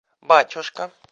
батюшка 0.27 0.91